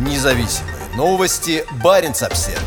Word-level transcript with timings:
Независимые 0.00 0.76
новости. 0.96 1.62
Барин 1.84 2.12
обсерва 2.12 2.62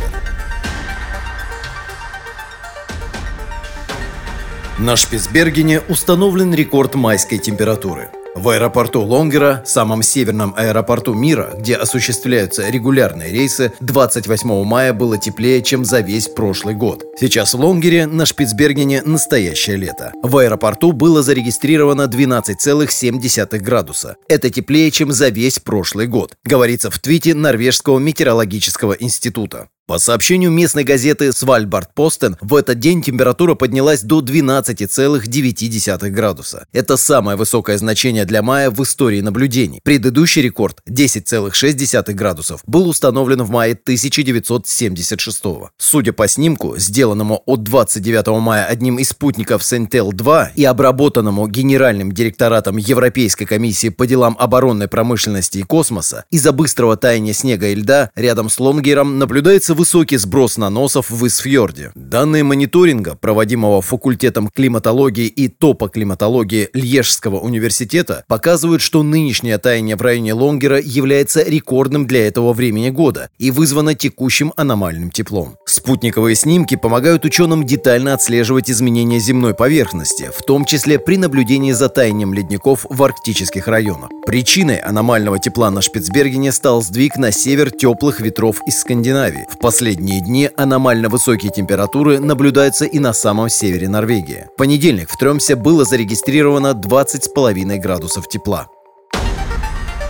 На 4.78 4.96
Шпицбергене 4.96 5.82
установлен 5.90 6.54
рекорд 6.54 6.94
майской 6.94 7.40
температуры– 7.40 8.12
в 8.36 8.50
аэропорту 8.50 9.02
Лонгера, 9.02 9.62
самом 9.66 10.02
северном 10.02 10.54
аэропорту 10.58 11.14
мира, 11.14 11.52
где 11.58 11.76
осуществляются 11.76 12.70
регулярные 12.70 13.32
рейсы, 13.32 13.74
28 13.80 14.64
мая 14.64 14.94
было 14.94 15.18
теплее, 15.18 15.62
чем 15.62 15.86
за 15.86 16.00
весь 16.00 16.28
прошлый 16.28 16.76
год. 16.76 17.04
Сейчас 17.20 17.54
в 17.54 17.60
Лонгере 17.60 18.08
на 18.08 18.26
Шпицбергене 18.26 19.02
настоящее 19.04 19.78
лето. 19.78 20.14
В 20.24 20.38
аэропорту 20.38 20.92
было 20.92 21.22
зарегистрировано 21.22 22.04
12,7 22.04 23.58
градуса. 23.60 24.16
Это 24.28 24.50
теплее, 24.50 24.92
чем 24.92 25.12
за 25.12 25.30
весь 25.30 25.60
прошлый 25.60 26.08
год, 26.08 26.36
говорится 26.44 26.90
в 26.90 27.00
твите 27.00 27.34
Норвежского 27.34 28.00
метеорологического 28.00 28.94
института. 28.94 29.68
По 29.86 29.98
сообщению 29.98 30.50
местной 30.50 30.86
газеты 30.86 31.34
«Свальбард 31.34 31.94
Постен», 31.94 32.38
в 32.40 32.56
этот 32.56 32.80
день 32.80 33.02
температура 33.02 33.54
поднялась 33.54 34.02
до 34.02 34.22
12,9 34.22 36.10
градуса. 36.10 36.66
Это 36.72 36.96
самое 36.96 37.36
высокое 37.36 37.78
значение 37.78 38.24
для 38.24 38.42
мая 38.42 38.72
в 38.72 38.82
истории 38.82 39.20
наблюдений. 39.20 39.82
Предыдущий 39.84 40.42
рекорд, 40.42 40.80
10,6 40.90 42.14
градусов, 42.14 42.62
был 42.66 42.88
установлен 42.88 43.44
в 43.44 43.50
мае 43.50 43.74
1976 43.74 45.44
Судя 45.78 46.14
по 46.14 46.30
снимку, 46.30 46.78
сделанному 46.78 47.44
от 47.46 47.64
29 47.64 48.40
мая 48.40 48.64
одним 48.64 49.00
из 49.00 49.10
спутников 49.10 49.64
Сентел-2 49.64 50.52
и 50.56 50.64
обработанному 50.64 51.46
Генеральным 51.50 52.14
директоратом 52.14 52.78
Европейской 52.78 53.44
комиссии 53.44 53.90
по 53.90 54.08
делам 54.08 54.38
оборонной 54.40 54.88
промышленности 54.88 55.58
и 55.58 55.64
космоса, 55.64 56.24
из-за 56.32 56.54
быстрого 56.54 56.96
таяния 56.96 57.34
снега 57.34 57.68
и 57.68 57.76
льда 57.76 58.12
рядом 58.16 58.50
с 58.50 58.58
Лонгером 58.62 59.20
наблюдается 59.20 59.73
наблюдается 59.74 59.84
высокий 59.84 60.18
сброс 60.18 60.58
наносов 60.58 61.10
в 61.10 61.26
Исфьорде. 61.28 61.92
Данные 61.96 62.44
мониторинга, 62.44 63.16
проводимого 63.16 63.82
факультетом 63.82 64.50
климатологии 64.50 65.26
и 65.26 65.48
топоклиматологии 65.48 66.70
Льежского 66.74 67.40
университета, 67.40 68.24
показывают, 68.28 68.82
что 68.82 69.04
нынешнее 69.04 69.58
таяние 69.58 69.96
в 69.96 70.02
районе 70.02 70.34
Лонгера 70.34 70.80
является 70.80 71.44
рекордным 71.44 72.08
для 72.08 72.28
этого 72.28 72.54
времени 72.54 72.90
года 72.90 73.30
и 73.40 73.52
вызвано 73.52 73.96
текущим 73.96 74.54
аномальным 74.56 75.12
теплом. 75.12 75.56
Спутниковые 75.74 76.36
снимки 76.36 76.76
помогают 76.76 77.26
ученым 77.26 77.66
детально 77.66 78.14
отслеживать 78.14 78.70
изменения 78.70 79.18
земной 79.18 79.56
поверхности, 79.56 80.30
в 80.32 80.44
том 80.44 80.66
числе 80.66 81.00
при 81.00 81.18
наблюдении 81.18 81.72
за 81.72 81.90
таянием 81.90 82.32
ледников 82.32 82.86
в 82.88 83.02
арктических 83.02 83.68
районах. 83.68 84.12
Причиной 84.28 84.78
аномального 84.78 85.40
тепла 85.40 85.72
на 85.72 85.82
Шпицбергене 85.82 86.52
стал 86.52 86.84
сдвиг 86.84 87.18
на 87.18 87.32
север 87.32 87.72
теплых 87.72 88.20
ветров 88.20 88.58
из 88.68 88.82
Скандинавии. 88.82 89.48
В 89.52 89.58
последние 89.58 90.22
дни 90.22 90.48
аномально 90.56 91.10
высокие 91.10 91.52
температуры 91.52 92.20
наблюдаются 92.20 92.86
и 92.86 93.00
на 93.00 93.12
самом 93.12 93.50
севере 93.50 93.90
Норвегии. 93.90 94.46
В 94.54 94.58
понедельник 94.58 95.10
в 95.10 95.18
Тремсе 95.18 95.56
было 95.56 95.86
зарегистрировано 95.86 96.74
20,5 96.74 97.80
градусов 97.80 98.30
тепла. 98.30 98.68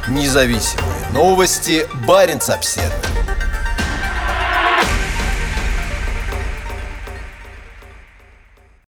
Независимые 0.10 1.08
новости. 1.14 1.88
Барин 2.06 2.40
обседный. 2.50 3.13